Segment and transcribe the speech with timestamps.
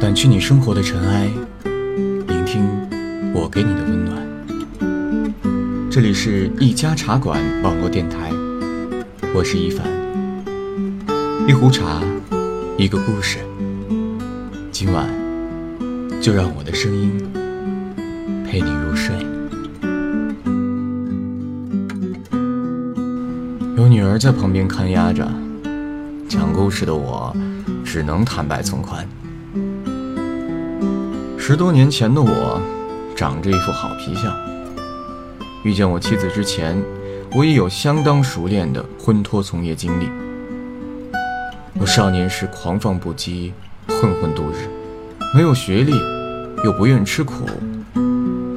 [0.00, 1.28] 掸去你生活的尘埃，
[1.64, 2.64] 聆听
[3.34, 4.16] 我给你的温暖。
[5.90, 8.30] 这里是一家茶馆网络电台，
[9.34, 9.84] 我是一凡。
[11.48, 12.00] 一壶茶，
[12.76, 13.38] 一个故事。
[14.70, 15.04] 今晚
[16.20, 17.20] 就让我的声音
[18.48, 19.16] 陪你入睡。
[23.76, 25.28] 有女儿在旁边看押着，
[26.28, 27.36] 讲故事的我
[27.84, 29.04] 只能坦白从宽。
[31.50, 32.60] 十多年前的我，
[33.16, 34.36] 长着一副好皮相。
[35.64, 36.76] 遇见我妻子之前，
[37.34, 40.10] 我已有相当熟练的婚托从业经历。
[41.80, 43.52] 我少年时狂放不羁，
[43.86, 44.68] 混混度日，
[45.34, 45.92] 没有学历，
[46.64, 47.46] 又不愿吃苦，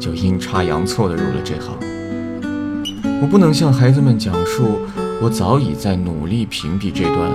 [0.00, 1.78] 就阴差阳错的入了这行。
[3.22, 4.80] 我不能向孩子们讲述，
[5.20, 7.30] 我早已在努力屏蔽这段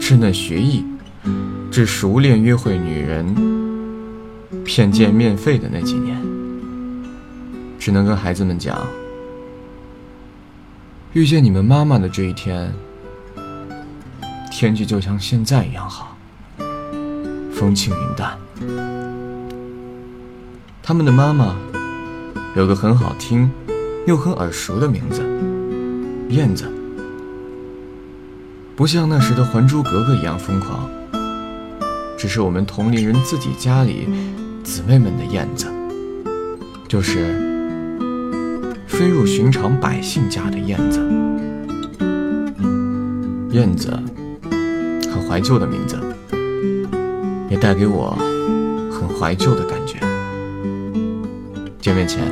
[0.00, 0.84] 稚嫩学艺，
[1.72, 3.60] 至熟练约会女人。
[4.64, 6.16] 骗见面费的那几年，
[7.78, 8.78] 只能跟孩子们讲：
[11.12, 12.72] 遇见你们妈妈的这一天，
[14.50, 16.16] 天气就像现在一样好，
[17.52, 18.38] 风轻云淡。
[20.82, 21.56] 他们的妈妈
[22.56, 23.50] 有个很好听
[24.06, 25.22] 又很耳熟的名字——
[26.30, 26.70] 燕子，
[28.74, 30.88] 不像那时的《还珠格格》一样疯狂，
[32.16, 34.08] 只是我们同龄人自己家里。
[34.62, 35.66] 姊妹们的燕子，
[36.88, 37.18] 就是
[38.86, 41.00] 飞入寻常百姓家的燕子。
[43.50, 43.92] 燕子，
[45.12, 45.98] 很怀旧的名字，
[47.50, 48.16] 也带给我
[48.90, 49.98] 很怀旧的感觉。
[51.80, 52.22] 见面前，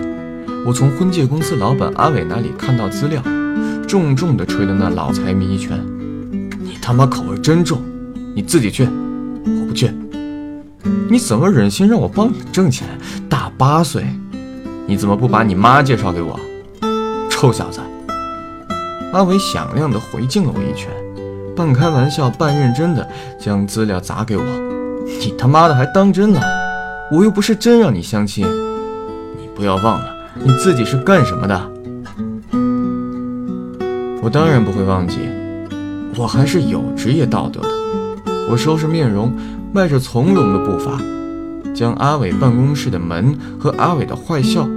[0.65, 3.21] 我从婚介公司老板阿伟那里看到资料，
[3.89, 5.79] 重重的捶了那老财迷一拳
[6.63, 7.83] ：“你他妈口味真重，
[8.35, 9.91] 你自己去，我不去。”
[11.09, 12.87] 你怎么忍心让我帮你挣钱？
[13.29, 14.05] 大八岁，
[14.87, 16.39] 你怎么不把你妈介绍给我？
[17.29, 17.81] 臭小子！
[19.13, 20.89] 阿伟响亮地回敬了我一拳，
[21.57, 23.09] 半开玩笑半认真的
[23.39, 24.45] 将资料砸给我。
[25.05, 26.41] 你他妈的还当真了？
[27.11, 28.47] 我又不是真让你相亲。
[29.37, 31.71] 你不要忘了你自己是干什么的。
[34.23, 35.19] 我当然不会忘记，
[36.17, 37.69] 我还是有职业道德的。
[38.49, 39.33] 我收拾面容。
[39.73, 41.01] 迈着从容的步伐，
[41.73, 44.69] 将阿伟办公室的门和阿伟的坏笑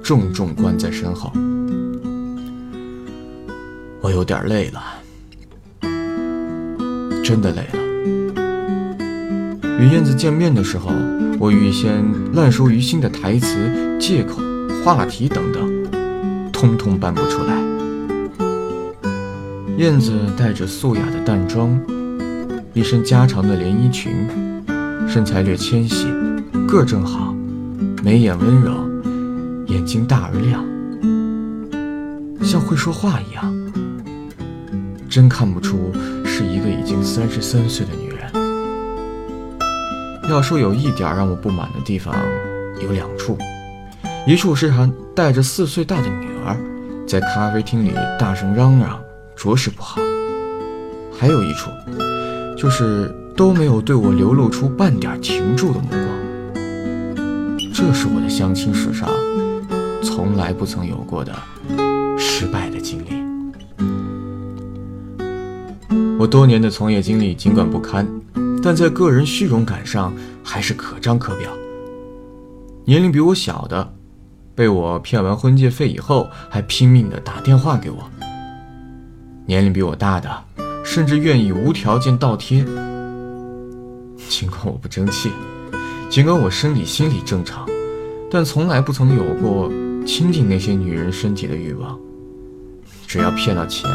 [0.00, 1.32] 重重关在身后。
[4.00, 4.80] 我有点累了，
[7.24, 7.78] 真的累了。
[9.80, 10.92] 与燕子见面的时候，
[11.40, 14.40] 我预先烂熟于心的台词、借口、
[14.84, 17.58] 话题等等，通通搬不出来。
[19.78, 21.76] 燕子带着素雅的淡妆。
[22.78, 24.12] 一身加长的连衣裙，
[25.08, 26.06] 身材略纤细，
[26.68, 27.34] 个正好，
[28.04, 28.70] 眉眼温柔，
[29.66, 30.64] 眼睛大而亮，
[32.40, 33.52] 像会说话一样。
[35.08, 35.92] 真看不出
[36.24, 38.30] 是一个已经三十三岁的女人。
[40.30, 42.14] 要说有一点让我不满的地方，
[42.80, 43.36] 有两处，
[44.24, 46.56] 一处是她带着四岁大的女儿，
[47.08, 49.00] 在咖啡厅里大声嚷嚷，
[49.34, 50.00] 着实不好。
[51.18, 51.72] 还有一处。
[52.58, 56.02] 就是都没有对我流露出半点停住的目光，
[57.72, 59.08] 这是我的相亲史上
[60.02, 61.32] 从来不曾有过的
[62.18, 63.06] 失败的经历。
[66.18, 68.04] 我多年的从业经历尽管不堪，
[68.60, 71.52] 但在个人虚荣感上还是可张可表。
[72.84, 73.94] 年龄比我小的，
[74.56, 77.98] 被我骗完婚介费以后，还拼命的打电话给我；
[79.46, 80.47] 年龄比我大的。
[80.90, 82.64] 甚至愿意无条件倒贴。
[84.26, 85.30] 尽管我不争气，
[86.08, 87.66] 尽管我生理心理正常，
[88.30, 89.70] 但从来不曾有过
[90.06, 91.98] 亲近那些女人身体的欲望。
[93.06, 93.88] 只要骗到钱，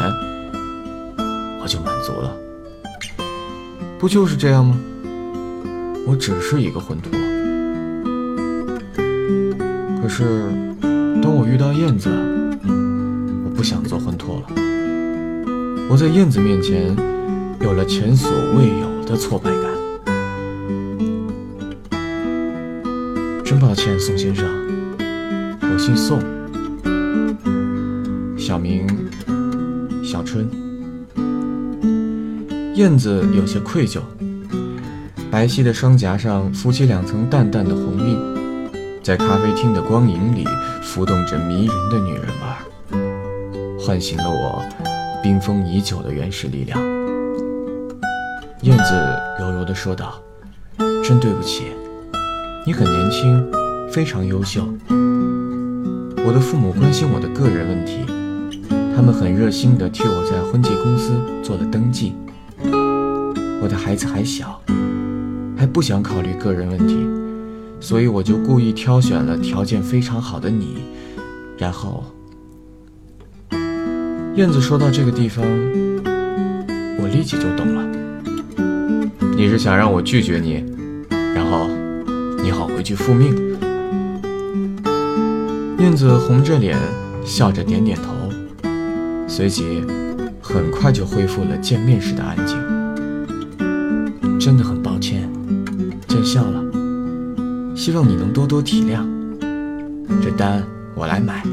[1.60, 2.32] 我就满足了。
[3.98, 4.78] 不就是这样吗？
[6.06, 7.10] 我只是一个混托。
[10.00, 10.48] 可是，
[11.20, 12.08] 当我遇到燕子，
[13.44, 14.00] 我不想做。
[15.90, 16.96] 我在燕子面前
[17.60, 19.62] 有了前所未有的挫败感。
[23.44, 24.46] 真抱歉，宋先生，
[25.60, 26.18] 我姓宋，
[28.36, 28.86] 小名
[30.02, 30.48] 小春。
[32.74, 34.00] 燕子有些愧疚，
[35.30, 38.18] 白皙的双颊上浮起两层淡淡的红晕，
[39.00, 40.44] 在咖啡厅的光影里
[40.82, 44.64] 浮动着迷人的女人味，唤醒了我。
[45.24, 46.78] 冰封已久的原始力量，
[48.60, 48.94] 燕子
[49.40, 50.20] 柔柔地说道
[51.02, 51.68] ：“真对不起，
[52.66, 53.42] 你很年轻，
[53.90, 54.68] 非常优秀。
[56.26, 58.04] 我的父母关心我的个人问题，
[58.94, 62.12] 他们很热心地替我在婚介公司做了登记。
[63.62, 64.60] 我的孩子还小，
[65.56, 66.98] 还不想考虑个人问题，
[67.80, 70.84] 所以我就故意挑选了条件非常好的你。
[71.56, 72.04] 然后，
[74.36, 75.44] 燕子说到这个地方，
[76.98, 77.86] 我立即就懂了。
[79.36, 80.64] 你是想让我拒绝你，
[81.36, 81.68] 然后
[82.42, 83.32] 你好回去复命？
[85.78, 86.76] 燕子红着脸，
[87.24, 88.12] 笑着点点头，
[89.28, 89.84] 随即
[90.42, 92.58] 很快就恢复了见面时的安静。
[94.40, 95.30] 真的很抱歉，
[96.08, 96.60] 见笑了，
[97.76, 99.06] 希望你能多多体谅。
[100.20, 100.64] 这单
[100.96, 101.44] 我来买，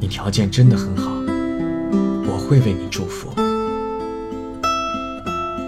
[0.00, 1.12] 你条件真的很好，
[2.48, 3.28] 会为你祝福。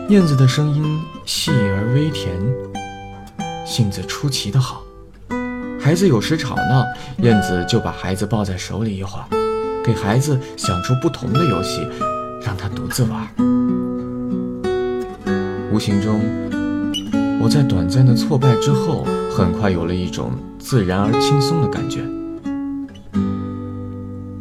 [0.09, 2.41] 燕子的声音细而微甜，
[3.67, 4.83] 性子出奇的好。
[5.79, 6.85] 孩子有时吵闹，
[7.19, 9.27] 燕子就把孩子抱在手里一会儿，
[9.85, 11.87] 给孩子想出不同的游戏，
[12.43, 13.29] 让他独自玩。
[15.71, 16.21] 无形中，
[17.43, 22.01] 我在短暂的挫败之后，很快有了一种自然而轻松的感觉。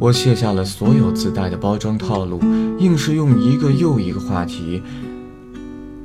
[0.00, 2.40] 我卸下了所有自带的包装套路，
[2.78, 4.82] 硬是用一个又一个话题，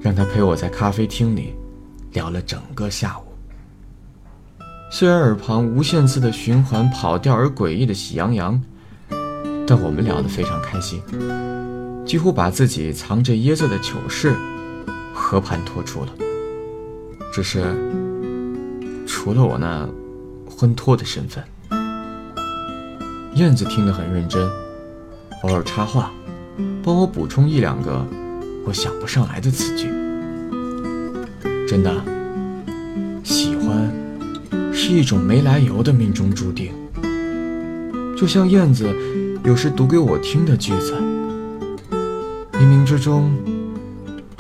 [0.01, 1.55] 让他陪我在咖啡厅里
[2.11, 3.23] 聊了整个下午。
[4.91, 8.61] 虽然耳旁无限次的循环跑调而诡异的喜羊羊，
[9.65, 11.01] 但我们聊得非常开心，
[12.05, 14.35] 几乎把自己藏着掖着的糗事
[15.13, 16.09] 和盘托出了。
[17.31, 17.63] 只是
[19.07, 19.87] 除了我那
[20.49, 21.41] 婚托的身份，
[23.35, 24.41] 燕子听得很认真，
[25.43, 26.11] 偶尔插话，
[26.81, 28.05] 帮我补充一两个
[28.65, 29.89] 我想不上来的词句。
[31.67, 31.93] 真的
[33.23, 33.91] 喜欢。
[34.71, 36.71] 是一种没来由的命中注定，
[38.15, 38.87] 就像燕子
[39.43, 40.93] 有时读给我听的句子
[42.53, 43.35] ：“冥冥之中，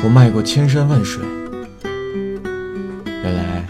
[0.03, 1.23] 我迈过千山万水，
[3.23, 3.65] 原来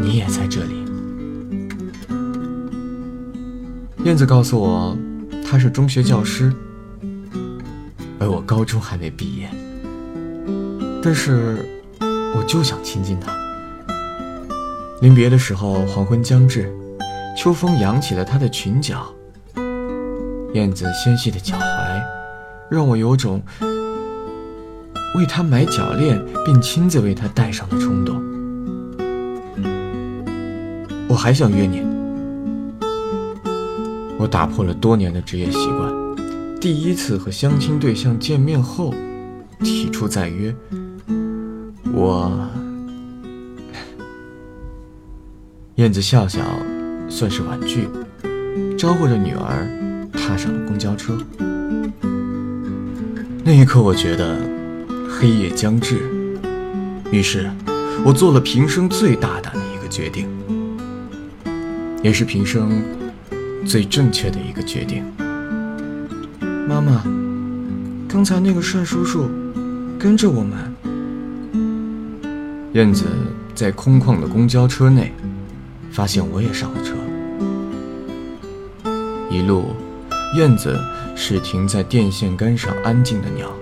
[0.00, 0.79] 你也在这里。”
[4.02, 4.96] 燕子告诉我，
[5.44, 6.50] 他是中学教师，
[8.18, 9.48] 而我高中还没毕业，
[11.02, 11.58] 但是
[12.34, 13.30] 我就想亲近他。
[15.02, 16.72] 临别的时候，黄昏将至，
[17.36, 19.06] 秋风扬起了她的裙角。
[20.54, 22.02] 燕子纤细的脚踝，
[22.70, 23.42] 让我有种
[25.16, 28.20] 为她买脚链并亲自为她戴上的冲动。
[31.06, 31.99] 我还想约你。
[34.20, 35.90] 我打破了多年的职业习惯，
[36.60, 38.94] 第一次和相亲对象见面后，
[39.60, 40.54] 提出再约。
[41.94, 42.30] 我。
[45.76, 46.40] 燕子笑笑，
[47.08, 47.88] 算是婉拒，
[48.76, 49.66] 招呼着女儿
[50.12, 51.16] 踏上了公交车。
[53.42, 54.36] 那一刻，我觉得
[55.08, 55.98] 黑夜将至，
[57.10, 57.50] 于是
[58.04, 60.28] 我做了平生最大胆的一个决定，
[62.02, 62.82] 也是平生
[63.66, 65.04] 最正确的一个决定。
[66.68, 67.02] 妈妈，
[68.08, 69.28] 刚才那个帅叔叔
[69.98, 70.74] 跟着我们。
[72.74, 73.04] 燕子
[73.54, 75.12] 在空旷的公交车内。
[75.92, 76.94] 发现我也上了车，
[79.28, 79.74] 一路，
[80.36, 80.78] 燕子
[81.16, 83.52] 是停在电线杆上安静的鸟。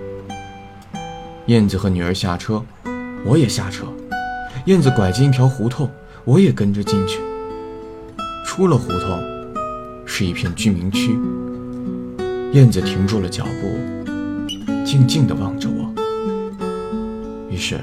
[1.47, 2.63] 燕子和女儿下车，
[3.25, 3.87] 我也下车。
[4.65, 5.89] 燕子拐进一条胡同，
[6.23, 7.19] 我也跟着进去。
[8.45, 9.19] 出了胡同，
[10.19, 11.17] 是一片居民区。
[12.51, 13.79] 燕子停住了脚步，
[14.83, 15.89] 静静地望着我。
[17.49, 17.79] 于是，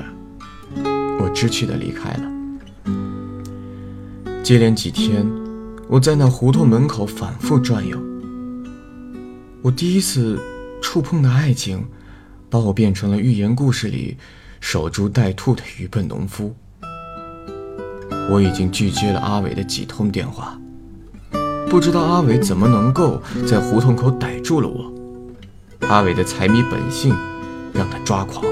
[1.19, 2.93] 我知趣地离开了。
[4.43, 5.27] 接连几天，
[5.89, 7.99] 我在那胡同门口反复转悠。
[9.63, 10.39] 我第一次
[10.83, 11.83] 触碰的爱情，
[12.51, 14.15] 把我变成了寓言故事里
[14.61, 16.55] 守株待兔的愚笨农夫。
[18.31, 20.61] 我已经拒接了阿伟的几通电话，
[21.69, 24.93] 不知道阿伟怎么能够在胡同口逮住了我。
[25.89, 27.15] 阿伟的财迷本性
[27.73, 28.45] 让他抓狂。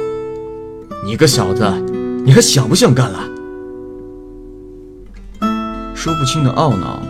[1.04, 1.64] 你个小子，
[2.24, 3.18] 你还想不想干了？
[5.94, 7.00] 说不清的懊恼，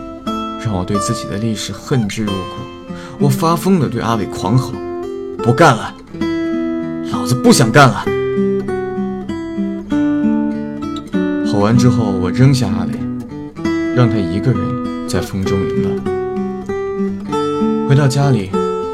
[0.63, 2.37] 让我对自己的历史恨之入骨。
[3.19, 4.73] 我发疯的对阿伟狂吼
[5.43, 5.93] ：“不干了，
[7.11, 8.05] 老子不想干了！”
[11.47, 12.91] 吼完之后，我扔下阿伟，
[13.95, 14.59] 让他一个人
[15.07, 15.95] 在风中凌乱。
[17.87, 18.49] 回到家里，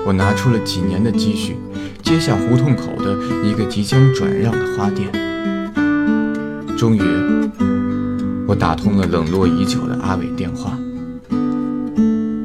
[0.06, 1.56] 我拿出了几年的积蓄，
[2.02, 5.12] 接下胡同口的一个即将转让的花店。
[6.78, 7.02] 终于。
[8.48, 10.78] 我打通了冷落已久的阿伟电话。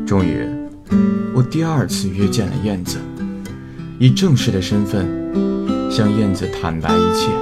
[0.07, 0.47] 终于，
[1.35, 2.99] 我第二次约见了燕子，
[3.99, 5.05] 以正式的身份
[5.91, 7.33] 向燕子坦白一切。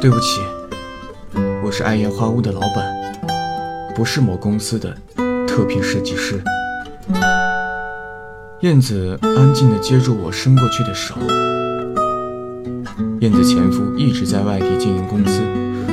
[0.00, 0.40] 对不起，
[1.62, 2.90] 我是爱燕花屋的老板，
[3.94, 4.96] 不是某公司的
[5.46, 6.42] 特聘设计师。
[8.60, 11.14] 燕子安静地接住我伸过去的手。
[13.20, 15.40] 燕子前夫一直在外地经营公司，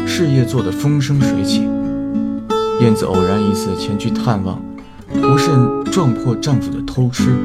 [0.06, 1.68] 事业做得风生水起。
[2.82, 4.62] 燕子偶然一次前去探望，
[5.13, 7.36] 不慎撞破丈夫的偷吃。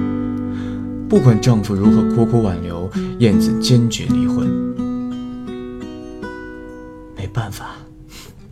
[1.08, 4.46] 不管丈夫如何苦苦挽留，燕子坚决离婚。
[7.16, 7.76] 没办法，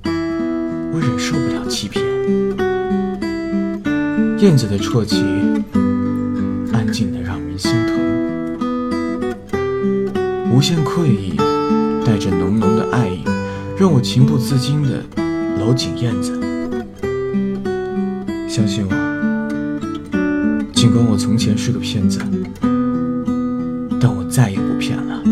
[0.04, 1.50] 我忍受不了
[1.80, 2.04] 欺骗。
[4.38, 5.25] 燕子的啜泣，
[6.75, 7.96] 安静的让人心疼。
[10.52, 11.38] 无限愧意，
[12.04, 13.25] 带着浓浓的爱意，
[13.78, 15.02] 让我情不自禁的
[15.58, 16.38] 搂紧燕子。
[18.46, 18.94] 相信我，
[20.75, 22.20] 尽管我从前是个骗子，
[23.99, 25.22] 但我再也不骗了。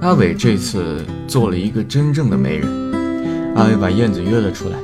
[0.00, 2.85] 阿伟这次做了一个真正的媒人。
[3.56, 4.76] 阿伟把燕子约了出来，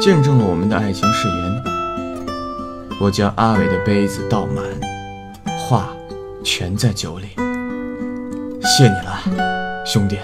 [0.00, 1.64] 见证了我们的爱情誓言。
[3.00, 4.64] 我将阿伟的杯子倒满，
[5.58, 5.88] 话
[6.44, 7.26] 全在酒里。
[8.62, 10.16] 谢你了，兄弟。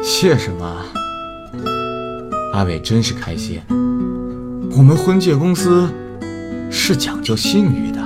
[0.00, 0.84] 谢什么？
[2.52, 3.60] 阿伟真是开心。
[4.76, 5.88] 我们婚介公司
[6.70, 8.00] 是讲究信誉的。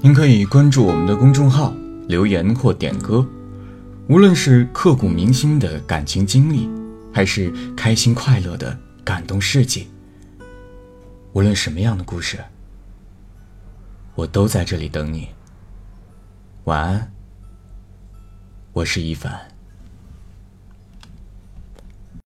[0.00, 1.74] 您可以关注我们的公众号，
[2.06, 3.26] 留言或点歌。
[4.08, 6.66] 无论是刻骨铭心的感情经历，
[7.12, 8.74] 还是开心快乐的
[9.04, 9.86] 感动事迹，
[11.34, 12.42] 无论什么样的故事，
[14.14, 15.28] 我都在这里等你。
[16.64, 17.12] 晚安，
[18.72, 19.57] 我是一凡。